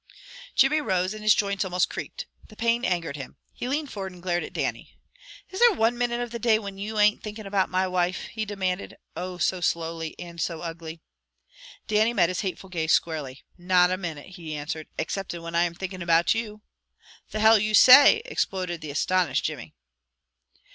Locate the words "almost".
1.63-1.87